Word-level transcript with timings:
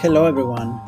Hello, 0.00 0.24
everyone. 0.24 0.80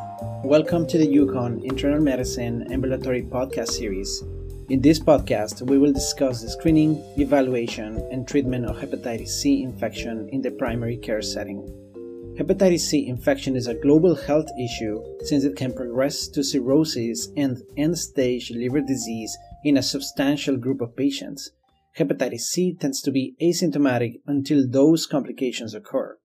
Welcome 0.43 0.87
to 0.87 0.97
the 0.97 1.07
UConn 1.07 1.63
Internal 1.65 2.01
Medicine 2.01 2.73
Ambulatory 2.73 3.21
Podcast 3.21 3.69
Series. 3.69 4.25
In 4.71 4.81
this 4.81 4.99
podcast, 4.99 5.61
we 5.61 5.77
will 5.77 5.93
discuss 5.93 6.41
the 6.41 6.49
screening, 6.49 6.97
evaluation, 7.19 7.99
and 8.11 8.27
treatment 8.27 8.65
of 8.65 8.79
hepatitis 8.79 9.29
C 9.29 9.63
infection 9.63 10.31
in 10.31 10.41
the 10.41 10.53
primary 10.53 10.97
care 10.97 11.21
setting. 11.21 11.61
Hepatitis 12.41 12.81
C 12.81 13.07
infection 13.07 13.55
is 13.55 13.67
a 13.67 13.75
global 13.75 14.15
health 14.15 14.49
issue 14.59 15.05
since 15.25 15.45
it 15.45 15.57
can 15.57 15.75
progress 15.75 16.27
to 16.29 16.43
cirrhosis 16.43 17.29
and 17.37 17.63
end 17.77 17.99
stage 17.99 18.51
liver 18.51 18.81
disease 18.81 19.37
in 19.63 19.77
a 19.77 19.83
substantial 19.83 20.57
group 20.57 20.81
of 20.81 20.97
patients. 20.97 21.51
Hepatitis 21.99 22.47
C 22.49 22.73
tends 22.73 23.03
to 23.03 23.11
be 23.11 23.37
asymptomatic 23.43 24.23
until 24.27 24.67
those 24.67 25.05
complications 25.05 25.75
occur. 25.75 26.17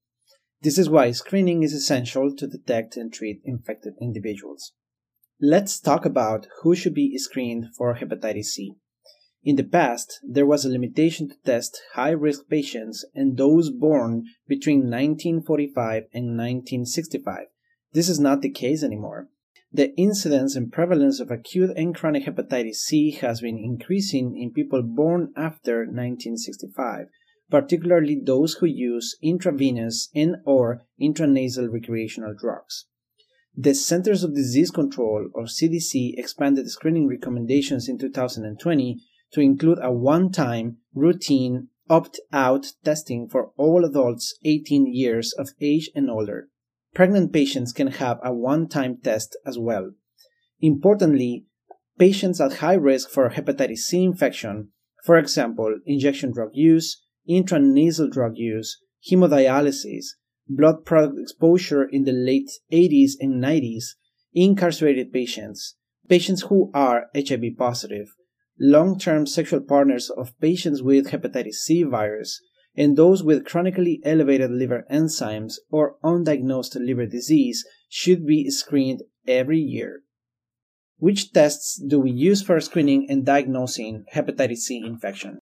This 0.61 0.77
is 0.77 0.89
why 0.89 1.11
screening 1.11 1.61
is 1.61 1.73
essential 1.73 2.35
to 2.35 2.47
detect 2.47 2.97
and 2.97 3.13
treat 3.13 3.41
infected 3.45 3.93
individuals. 4.01 4.73
Let's 5.39 5.79
talk 5.79 6.03
about 6.03 6.47
who 6.61 6.75
should 6.75 6.95
be 6.95 7.15
screened 7.17 7.67
for 7.77 7.95
hepatitis 7.95 8.45
C. 8.45 8.75
In 9.43 9.55
the 9.55 9.63
past, 9.63 10.19
there 10.27 10.47
was 10.47 10.65
a 10.65 10.69
limitation 10.69 11.29
to 11.29 11.35
test 11.45 11.79
high 11.93 12.11
risk 12.11 12.49
patients 12.49 13.05
and 13.13 13.37
those 13.37 13.69
born 13.69 14.25
between 14.47 14.79
1945 14.79 16.03
and 16.11 16.35
1965. 16.35 17.45
This 17.93 18.09
is 18.09 18.19
not 18.19 18.41
the 18.41 18.49
case 18.49 18.83
anymore. 18.83 19.29
The 19.71 19.95
incidence 19.95 20.55
and 20.55 20.71
prevalence 20.71 21.19
of 21.19 21.29
acute 21.29 21.71
and 21.77 21.93
chronic 21.93 22.25
hepatitis 22.25 22.77
C 22.77 23.11
has 23.11 23.41
been 23.41 23.59
increasing 23.59 24.35
in 24.35 24.53
people 24.53 24.81
born 24.81 25.33
after 25.37 25.85
1965 25.85 27.07
particularly 27.49 28.19
those 28.21 28.55
who 28.55 28.65
use 28.65 29.17
intravenous 29.21 30.09
and 30.13 30.37
or 30.45 30.81
intranasal 31.01 31.71
recreational 31.71 32.33
drugs. 32.37 32.85
The 33.55 33.73
Centers 33.73 34.23
of 34.23 34.35
Disease 34.35 34.69
Control 34.69 35.29
or 35.33 35.45
CDC 35.45 36.13
expanded 36.17 36.69
screening 36.69 37.07
recommendations 37.07 37.89
in 37.89 37.97
2020 37.97 39.01
to 39.33 39.41
include 39.41 39.79
a 39.81 39.91
one-time 39.91 40.77
routine 40.93 41.69
opt-out 41.89 42.67
testing 42.83 43.27
for 43.27 43.51
all 43.57 43.85
adults 43.85 44.37
18 44.45 44.93
years 44.93 45.33
of 45.33 45.49
age 45.61 45.89
and 45.95 46.09
older. 46.09 46.49
Pregnant 46.93 47.33
patients 47.33 47.73
can 47.73 47.87
have 47.87 48.19
a 48.23 48.33
one-time 48.33 48.97
test 49.03 49.37
as 49.45 49.57
well. 49.57 49.91
Importantly, 50.59 51.45
patients 51.97 52.41
at 52.41 52.57
high 52.57 52.75
risk 52.75 53.09
for 53.09 53.29
hepatitis 53.29 53.77
C 53.77 54.03
infection, 54.03 54.69
for 55.03 55.17
example, 55.17 55.79
injection 55.85 56.31
drug 56.31 56.49
use, 56.53 57.03
intranasal 57.29 58.11
drug 58.11 58.33
use, 58.37 58.81
hemodialysis, 59.09 60.05
blood 60.47 60.85
product 60.85 61.19
exposure 61.19 61.83
in 61.83 62.03
the 62.03 62.11
late 62.11 62.49
80s 62.71 63.11
and 63.19 63.43
90s, 63.43 63.95
incarcerated 64.33 65.11
patients, 65.11 65.75
patients 66.07 66.43
who 66.43 66.71
are 66.73 67.07
HIV 67.15 67.57
positive, 67.57 68.07
long 68.59 68.97
term 68.97 69.25
sexual 69.25 69.61
partners 69.61 70.09
of 70.09 70.39
patients 70.39 70.81
with 70.81 71.11
hepatitis 71.11 71.55
C 71.55 71.83
virus, 71.83 72.41
and 72.75 72.95
those 72.95 73.23
with 73.23 73.45
chronically 73.45 73.99
elevated 74.05 74.51
liver 74.51 74.85
enzymes 74.91 75.55
or 75.71 75.95
undiagnosed 76.03 76.75
liver 76.75 77.05
disease 77.05 77.65
should 77.89 78.25
be 78.25 78.49
screened 78.49 79.01
every 79.27 79.59
year. 79.59 80.01
Which 80.99 81.31
tests 81.31 81.81
do 81.87 81.99
we 81.99 82.11
use 82.11 82.41
for 82.41 82.59
screening 82.59 83.07
and 83.09 83.25
diagnosing 83.25 84.05
hepatitis 84.13 84.57
C 84.57 84.81
infection? 84.85 85.39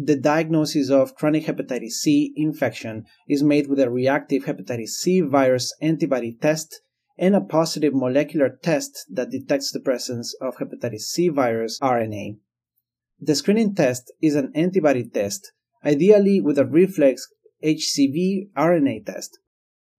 The 0.00 0.16
diagnosis 0.16 0.90
of 0.90 1.16
chronic 1.16 1.46
hepatitis 1.46 1.90
C 1.90 2.32
infection 2.36 3.04
is 3.28 3.42
made 3.42 3.66
with 3.66 3.80
a 3.80 3.90
reactive 3.90 4.44
hepatitis 4.44 4.90
C 4.90 5.20
virus 5.20 5.74
antibody 5.82 6.36
test 6.40 6.80
and 7.16 7.34
a 7.34 7.40
positive 7.40 7.92
molecular 7.94 8.48
test 8.62 9.06
that 9.10 9.30
detects 9.30 9.72
the 9.72 9.80
presence 9.80 10.36
of 10.40 10.58
hepatitis 10.58 11.00
C 11.00 11.28
virus 11.28 11.80
RNA. 11.80 12.36
The 13.18 13.34
screening 13.34 13.74
test 13.74 14.12
is 14.22 14.36
an 14.36 14.52
antibody 14.54 15.02
test, 15.02 15.50
ideally 15.84 16.40
with 16.40 16.58
a 16.58 16.64
reflex 16.64 17.26
HCV 17.64 18.50
RNA 18.56 19.04
test. 19.04 19.40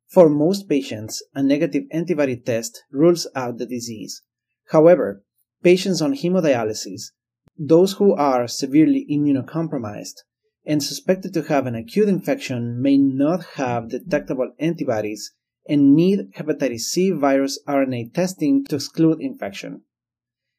For 0.08 0.30
most 0.30 0.70
patients, 0.70 1.22
a 1.36 1.44
negative 1.44 1.84
antibody 1.92 2.38
test 2.38 2.84
rules 2.90 3.28
out 3.36 3.58
the 3.58 3.66
disease. 3.66 4.24
However, 4.72 5.24
patients 5.62 6.02
on 6.02 6.14
hemodialysis, 6.14 7.12
those 7.60 7.94
who 7.94 8.16
are 8.16 8.48
severely 8.48 9.06
immunocompromised 9.12 10.16
and 10.66 10.82
suspected 10.82 11.34
to 11.34 11.44
have 11.44 11.66
an 11.66 11.76
acute 11.76 12.08
infection 12.08 12.82
may 12.82 12.98
not 12.98 13.44
have 13.56 13.90
detectable 13.90 14.54
antibodies 14.60 15.34
and 15.68 15.94
need 15.94 16.32
hepatitis 16.38 16.82
C 16.82 17.12
virus 17.12 17.60
RNA 17.68 18.14
testing 18.14 18.64
to 18.66 18.76
exclude 18.76 19.20
infection. 19.20 19.82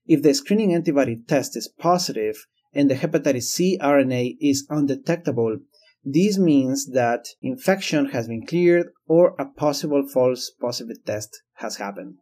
If 0.07 0.23
the 0.23 0.35
screening 0.35 0.75
antibody 0.75 1.17
test 1.27 1.57
is 1.57 1.69
positive 1.69 2.47
and 2.75 2.91
the 2.91 2.97
hepatitis 2.97 3.45
C 3.45 3.79
RNA 3.81 4.37
is 4.41 4.67
undetectable, 4.69 5.59
this 6.05 6.39
means 6.39 6.91
that 6.91 7.29
infection 7.41 8.07
has 8.11 8.29
been 8.29 8.47
cleared 8.47 8.89
or 9.07 9.35
a 9.39 9.47
possible 9.47 10.07
false 10.07 10.51
positive 10.61 11.03
test 11.07 11.43
has 11.55 11.77
happened. 11.77 12.17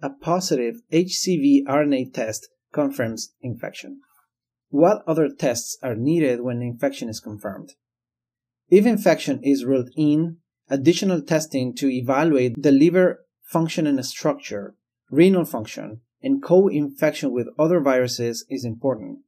A 0.00 0.10
positive 0.10 0.76
HCV 0.90 1.64
RNA 1.66 2.14
test 2.14 2.48
confirms 2.76 3.32
infection. 3.40 4.00
What 4.68 5.02
other 5.06 5.28
tests 5.28 5.76
are 5.82 5.96
needed 5.96 6.42
when 6.42 6.62
infection 6.62 7.08
is 7.08 7.18
confirmed? 7.18 7.72
If 8.68 8.86
infection 8.86 9.40
is 9.42 9.64
ruled 9.64 9.90
in, 9.96 10.38
additional 10.68 11.22
testing 11.22 11.74
to 11.76 11.90
evaluate 11.90 12.62
the 12.62 12.72
liver 12.72 13.24
function 13.42 13.86
and 13.86 14.04
structure, 14.04 14.74
renal 15.10 15.44
function, 15.44 16.02
and 16.22 16.42
co-infection 16.42 17.32
with 17.32 17.48
other 17.58 17.80
viruses 17.80 18.44
is 18.50 18.64
important. 18.64 19.20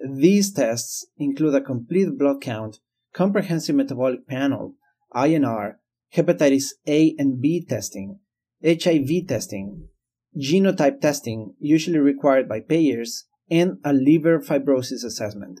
These 0.00 0.52
tests 0.52 1.06
include 1.16 1.54
a 1.54 1.60
complete 1.60 2.18
blood 2.18 2.40
count, 2.40 2.78
comprehensive 3.12 3.76
metabolic 3.76 4.26
panel, 4.26 4.74
INR, 5.14 5.74
hepatitis 6.14 6.68
A 6.86 7.14
and 7.18 7.40
B 7.40 7.64
testing, 7.68 8.18
HIV 8.64 9.28
testing, 9.28 9.88
genotype 10.36 11.00
testing, 11.00 11.54
usually 11.58 11.98
required 11.98 12.48
by 12.48 12.60
payers, 12.60 13.24
and 13.50 13.78
a 13.84 13.92
liver 13.92 14.38
fibrosis 14.38 15.04
assessment. 15.04 15.60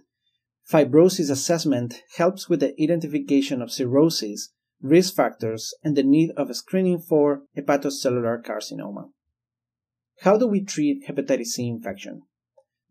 Fibrosis 0.70 1.30
assessment 1.30 2.02
helps 2.16 2.48
with 2.48 2.60
the 2.60 2.74
identification 2.80 3.60
of 3.60 3.72
cirrhosis, 3.72 4.52
risk 4.80 5.14
factors, 5.14 5.74
and 5.82 5.96
the 5.96 6.02
need 6.02 6.30
of 6.36 6.54
screening 6.54 7.00
for 7.00 7.42
hepatocellular 7.56 8.42
carcinoma. 8.44 9.10
How 10.20 10.36
do 10.36 10.46
we 10.46 10.62
treat 10.62 11.08
hepatitis 11.08 11.46
C 11.46 11.66
infection? 11.66 12.22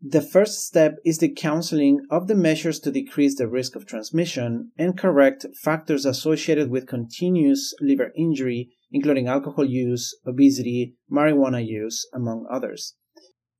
The 0.02 0.22
first 0.22 0.66
step 0.66 0.96
is 1.04 1.18
the 1.18 1.28
counseling 1.28 2.06
of 2.10 2.26
the 2.26 2.34
measures 2.34 2.80
to 2.80 2.90
decrease 2.90 3.36
the 3.36 3.48
risk 3.48 3.76
of 3.76 3.86
transmission 3.86 4.72
and 4.78 4.98
correct 4.98 5.46
factors 5.62 6.06
associated 6.06 6.70
with 6.70 6.86
continuous 6.86 7.74
liver 7.80 8.10
injury, 8.16 8.70
including 8.90 9.28
alcohol 9.28 9.64
use, 9.64 10.16
obesity, 10.26 10.96
marijuana 11.10 11.64
use, 11.66 12.08
among 12.12 12.46
others. 12.50 12.94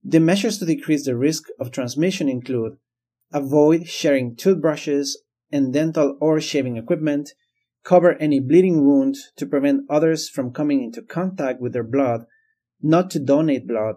The 0.02 0.20
measures 0.20 0.58
to 0.58 0.66
decrease 0.66 1.04
the 1.04 1.16
risk 1.16 1.44
of 1.58 1.70
transmission 1.70 2.28
include 2.28 2.78
avoid 3.32 3.86
sharing 3.86 4.34
toothbrushes 4.34 5.22
and 5.52 5.72
dental 5.72 6.16
or 6.20 6.40
shaving 6.40 6.76
equipment, 6.76 7.30
cover 7.84 8.14
any 8.14 8.40
bleeding 8.40 8.84
wound 8.84 9.16
to 9.36 9.46
prevent 9.46 9.82
others 9.88 10.28
from 10.28 10.52
coming 10.52 10.82
into 10.82 11.02
contact 11.02 11.60
with 11.60 11.72
their 11.72 11.84
blood, 11.84 12.24
not 12.82 13.10
to 13.10 13.18
donate 13.18 13.66
blood, 13.66 13.96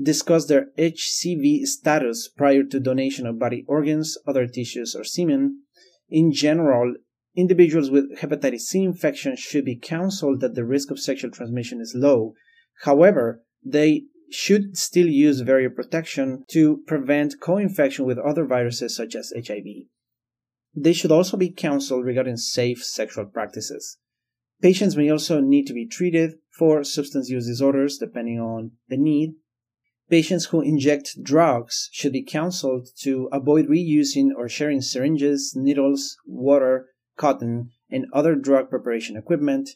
discuss 0.00 0.46
their 0.46 0.66
HCV 0.78 1.66
status 1.66 2.28
prior 2.28 2.62
to 2.62 2.80
donation 2.80 3.26
of 3.26 3.38
body 3.38 3.64
organs, 3.66 4.16
other 4.26 4.46
tissues, 4.46 4.94
or 4.94 5.04
semen. 5.04 5.62
In 6.08 6.32
general, 6.32 6.94
individuals 7.36 7.90
with 7.90 8.18
hepatitis 8.18 8.60
C 8.60 8.82
infection 8.82 9.36
should 9.36 9.64
be 9.64 9.76
counseled 9.76 10.40
that 10.40 10.54
the 10.54 10.64
risk 10.64 10.90
of 10.90 10.98
sexual 10.98 11.30
transmission 11.30 11.80
is 11.80 11.94
low. 11.96 12.34
However, 12.82 13.42
they 13.64 14.04
should 14.30 14.76
still 14.76 15.06
use 15.06 15.42
barrier 15.42 15.70
protection 15.70 16.44
to 16.48 16.82
prevent 16.86 17.40
co-infection 17.40 18.04
with 18.04 18.18
other 18.18 18.44
viruses 18.44 18.94
such 18.94 19.14
as 19.14 19.32
HIV. 19.34 19.86
They 20.74 20.92
should 20.92 21.10
also 21.10 21.36
be 21.36 21.50
counseled 21.50 22.04
regarding 22.04 22.36
safe 22.36 22.84
sexual 22.84 23.26
practices. 23.26 23.98
Patients 24.60 24.96
may 24.96 25.10
also 25.10 25.40
need 25.40 25.66
to 25.66 25.72
be 25.72 25.86
treated 25.86 26.32
for 26.58 26.82
substance 26.84 27.30
use 27.30 27.46
disorders 27.46 27.98
depending 27.98 28.38
on 28.38 28.72
the 28.88 28.96
need. 28.96 29.34
Patients 30.10 30.46
who 30.46 30.60
inject 30.60 31.22
drugs 31.22 31.88
should 31.92 32.12
be 32.12 32.24
counseled 32.24 32.88
to 33.02 33.28
avoid 33.32 33.66
reusing 33.66 34.30
or 34.36 34.48
sharing 34.48 34.80
syringes, 34.80 35.52
needles, 35.54 36.16
water, 36.26 36.87
cotton, 37.18 37.70
and 37.90 38.06
other 38.12 38.34
drug 38.34 38.70
preparation 38.70 39.16
equipment 39.16 39.70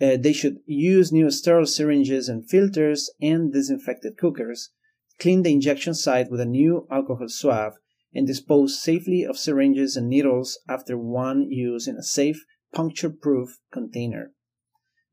uh, 0.00 0.16
they 0.16 0.32
should 0.32 0.58
use 0.66 1.10
new 1.10 1.30
sterile 1.30 1.66
syringes 1.66 2.28
and 2.28 2.48
filters 2.48 3.10
and 3.20 3.52
disinfected 3.52 4.16
cookers, 4.16 4.70
clean 5.18 5.42
the 5.42 5.52
injection 5.52 5.94
site 5.94 6.30
with 6.30 6.40
a 6.40 6.46
new 6.46 6.86
alcohol 6.90 7.28
swab, 7.28 7.72
and 8.14 8.26
dispose 8.26 8.80
safely 8.80 9.24
of 9.24 9.36
syringes 9.36 9.96
and 9.96 10.08
needles 10.08 10.58
after 10.68 10.96
one 10.96 11.50
use 11.50 11.88
in 11.88 11.96
a 11.96 12.02
safe, 12.02 12.44
puncture 12.72 13.10
proof 13.10 13.58
container. 13.72 14.30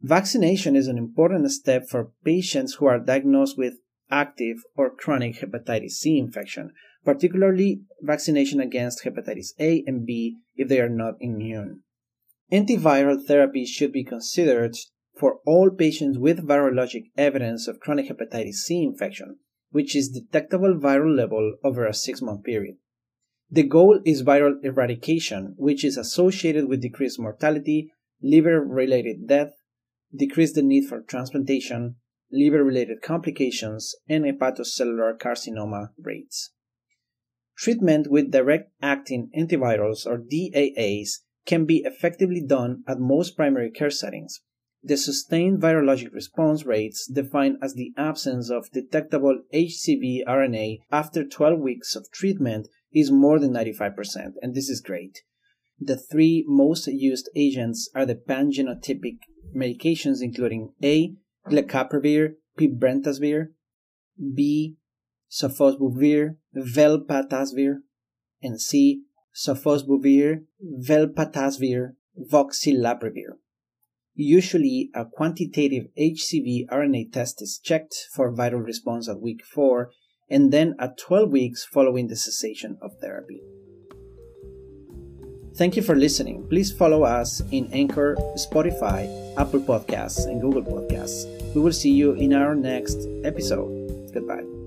Vaccination 0.01 0.75
is 0.75 0.87
an 0.87 0.97
important 0.97 1.49
step 1.51 1.87
for 1.89 2.11
patients 2.23 2.75
who 2.75 2.85
are 2.85 2.99
diagnosed 2.99 3.57
with 3.57 3.79
active 4.11 4.57
or 4.75 4.89
chronic 4.89 5.39
hepatitis 5.39 5.91
C 5.91 6.19
infection, 6.19 6.71
particularly 7.05 7.81
vaccination 8.01 8.59
against 8.59 9.05
hepatitis 9.05 9.53
A 9.59 9.83
and 9.85 10.05
B 10.05 10.37
if 10.55 10.67
they 10.67 10.81
are 10.81 10.89
not 10.89 11.15
immune. 11.21 11.81
Antiviral 12.51 13.23
therapy 13.23 13.65
should 13.65 13.91
be 13.91 14.03
considered 14.03 14.75
for 15.17 15.39
all 15.45 15.69
patients 15.69 16.17
with 16.17 16.47
virologic 16.47 17.05
evidence 17.15 17.67
of 17.67 17.79
chronic 17.79 18.09
hepatitis 18.09 18.55
C 18.55 18.83
infection, 18.83 19.37
which 19.69 19.95
is 19.95 20.09
detectable 20.09 20.75
viral 20.75 21.15
level 21.15 21.55
over 21.63 21.85
a 21.85 21.93
six 21.93 22.21
month 22.21 22.43
period. 22.43 22.75
The 23.49 23.63
goal 23.63 24.01
is 24.03 24.23
viral 24.23 24.55
eradication, 24.63 25.53
which 25.57 25.85
is 25.85 25.97
associated 25.97 26.67
with 26.67 26.81
decreased 26.81 27.19
mortality, 27.19 27.91
liver 28.21 28.59
related 28.59 29.27
death, 29.27 29.53
decreased 30.13 30.55
the 30.55 30.63
need 30.63 30.87
for 30.87 31.01
transplantation, 31.01 31.95
liver 32.31 32.63
related 32.63 33.01
complications, 33.03 33.95
and 34.09 34.25
hepatocellular 34.25 35.17
carcinoma 35.17 35.89
rates. 36.01 36.51
Treatment 37.57 38.09
with 38.09 38.31
direct 38.31 38.71
acting 38.81 39.29
antivirals 39.37 40.05
or 40.05 40.17
DAAs 40.17 41.21
can 41.45 41.65
be 41.65 41.83
effectively 41.85 42.41
done 42.41 42.83
at 42.87 42.99
most 42.99 43.35
primary 43.35 43.71
care 43.71 43.89
settings. 43.89 44.41
The 44.83 44.97
sustained 44.97 45.61
virologic 45.61 46.13
response 46.13 46.65
rates, 46.65 47.07
defined 47.07 47.57
as 47.61 47.73
the 47.73 47.93
absence 47.97 48.51
of 48.51 48.69
detectable 48.71 49.41
HCV 49.53 50.25
RNA 50.27 50.79
after 50.91 51.23
12 51.23 51.59
weeks 51.59 51.95
of 51.95 52.11
treatment, 52.11 52.67
is 52.93 53.11
more 53.11 53.39
than 53.39 53.51
95%, 53.51 54.33
and 54.41 54.53
this 54.53 54.69
is 54.69 54.81
great. 54.81 55.23
The 55.79 55.97
three 55.97 56.45
most 56.47 56.87
used 56.87 57.29
agents 57.35 57.89
are 57.95 58.05
the 58.05 58.15
pangenotypic 58.15 59.17
medications 59.55 60.21
including 60.21 60.73
A. 60.83 61.15
glecaprevir, 61.47 62.35
pibrentasvir, 62.57 63.47
B. 64.35 64.77
sofosbuvir, 65.35 66.37
velpatasvir, 66.55 67.77
and 68.41 68.61
C. 68.61 69.03
sofosbuvir, 69.35 70.43
velpatasvir, 70.63 71.95
voxilaprevir. 72.31 73.37
Usually, 74.15 74.89
a 74.95 75.03
quantitative 75.05 75.87
HCV 75.99 76.67
RNA 76.71 77.11
test 77.11 77.41
is 77.41 77.59
checked 77.61 78.07
for 78.13 78.31
viral 78.31 78.63
response 78.63 79.09
at 79.09 79.19
week 79.19 79.43
4 79.43 79.91
and 80.29 80.53
then 80.53 80.75
at 80.79 80.97
12 80.97 81.29
weeks 81.29 81.65
following 81.65 82.07
the 82.07 82.15
cessation 82.15 82.77
of 82.81 82.91
therapy. 83.01 83.41
Thank 85.57 85.75
you 85.75 85.81
for 85.81 85.95
listening. 85.95 86.47
Please 86.49 86.71
follow 86.71 87.03
us 87.03 87.41
in 87.51 87.69
Anchor, 87.71 88.15
Spotify, 88.35 89.07
Apple 89.37 89.61
Podcasts, 89.61 90.25
and 90.27 90.41
Google 90.41 90.63
Podcasts. 90.63 91.25
We 91.53 91.61
will 91.61 91.73
see 91.73 91.91
you 91.91 92.13
in 92.13 92.33
our 92.33 92.55
next 92.55 92.97
episode. 93.23 94.11
Goodbye. 94.13 94.64